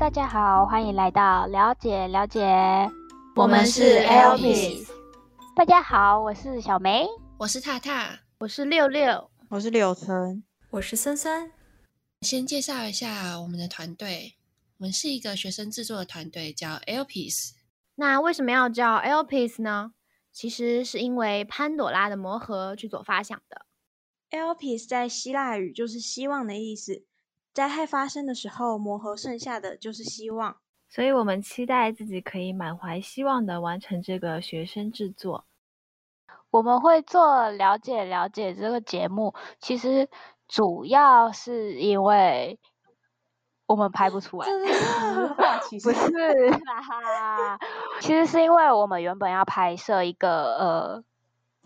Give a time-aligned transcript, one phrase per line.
[0.00, 2.40] 大家好，欢迎来到了解了解，
[3.36, 4.88] 我们是 LPS。
[5.54, 11.52] 大家好，我是小梅，我是踏踏，我是六六，我是柳橙，我是森森。
[12.22, 14.36] 先介绍一下我们的团队，
[14.78, 17.50] 我们是一个学生制作的团队，叫 LPS。
[17.96, 19.92] 那为什么要叫 LPS 呢？
[20.32, 23.66] 其实是因为潘朵拉的魔盒去做发想的。
[24.30, 27.04] LPS 在希腊语就是希望的意思。
[27.52, 30.56] 灾害发生的时候，磨合剩下的就是希望，
[30.88, 35.44] 所以我们期待自己可以满怀希望的完成这个学生制作。
[36.50, 40.08] 我们会做了解了解这个节目，其实
[40.48, 42.58] 主要是因为
[43.66, 44.48] 我们拍不出来，
[45.82, 46.10] 不是
[46.64, 47.58] 啦，
[48.00, 51.04] 其实是因为我们原本要拍摄一个呃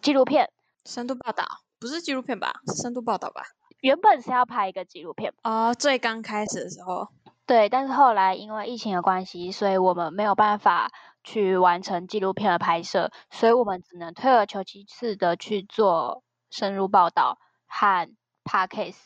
[0.03, 0.51] 纪录片，
[0.85, 1.47] 深度报道，
[1.79, 2.53] 不是纪录片吧？
[2.67, 3.43] 是深度报道吧？
[3.85, 7.07] 原本是要拍一个纪录片哦，最刚开始的时候，
[7.45, 10.91] 对，但是后来因为疫情的关系，所以我们没有办法
[11.23, 18.11] 去完成纪录片的拍摄，所以我们只能退而求其次的去做深入报道和
[18.43, 18.97] podcast，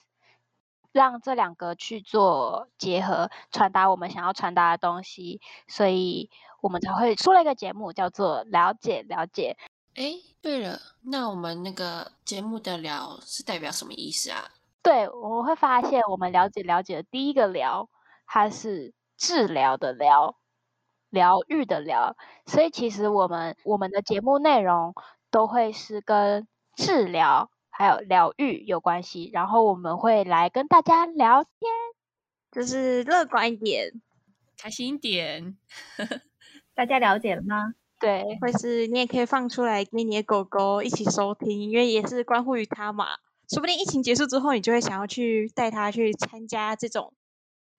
[0.93, 9.57] 让这两个去做结合，传达我们想要传达的东西，所以我们才会出了一个节目，叫做了解了解。
[9.97, 14.49] 哎，对了，那我们那个节目的“聊”是代表什么意思啊？
[14.89, 17.91] 对，我们会发现，我们了解了解的第一个疗，
[18.27, 20.39] 它是治疗的疗，
[21.11, 22.17] 疗愈的疗。
[22.47, 24.95] 所以其实我们我们的节目内容
[25.31, 29.29] 都会是跟治疗还有疗愈有关系。
[29.31, 31.53] 然后我们会来跟大家聊天，
[32.51, 33.93] 就是乐观一点，
[34.57, 35.59] 开心一点。
[36.75, 37.75] 大家了解了吗？
[38.01, 43.19] 对，或是你也可以放出来跟你的狗狗一起收听，因为也是关乎于它嘛。
[43.49, 47.15] 说不定疫情结束之后，你就会想要去带他去参加这种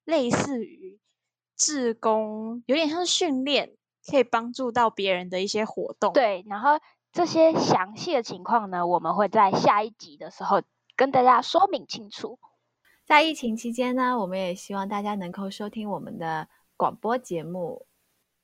[0.04, 1.00] 类似于
[1.56, 3.76] 志工，有点像训练，
[4.10, 6.12] 可以帮助到别人的一些活动。
[6.14, 6.80] 对，然后
[7.12, 10.64] 这些详细的情况呢，我们会在下一集的时候
[10.96, 12.40] 跟大家说明清楚。
[13.06, 16.48] 在疫情期间呢，我们也希望大家能够收听我们的
[16.78, 17.86] 广播节目。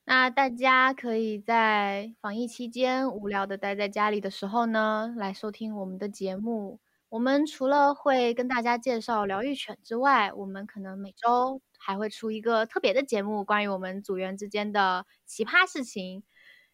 [0.06, 6.80] 那大家可以在防疫期间无聊的待在家里的时候呢，来收听我们的节目。
[7.16, 16.26] 我们除了会跟大家介绍疗愈犬之外，我们可能每周还会出一个特别的节目，关于我们组员之间的奇葩事情。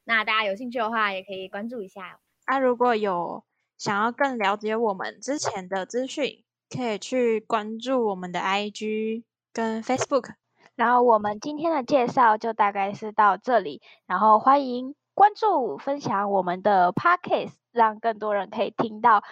[0.04, 2.20] 那大家有兴趣的话，也可以关注一下。
[2.46, 3.44] 啊，如果有
[3.78, 10.32] 想要更了解我们之前的资讯，可以去关注我们的 IG 跟 Facebook。
[10.74, 17.54] 然后我们今天的介绍就大概是到这里，然后欢迎关注、分享我们的 Podcast。
[17.72, 19.24] 让更多人可以听到。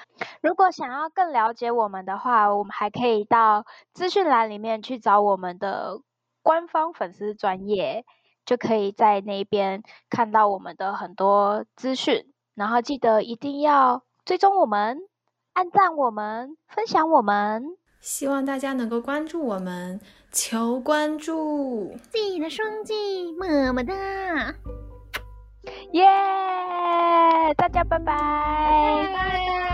[0.42, 6.00] 如果想要更了解我们的话，我们还可以到资讯栏里面去找我们的
[6.44, 8.06] 官方粉丝专业，
[8.46, 12.32] 就可以在那边看到我们的很多资讯。
[12.54, 15.00] 然后记得一定要追踪我们、
[15.54, 17.66] 按赞我们、分享我们。
[18.00, 20.00] 希望大家能够关注我们，
[20.32, 23.96] 求关注，记得双击，么么哒。
[25.92, 26.06] 耶！
[27.58, 29.69] 大家拜拜。